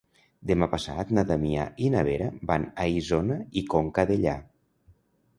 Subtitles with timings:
[0.51, 4.35] Demà passat na Damià i na Vera van a Isona i Conca Dellà.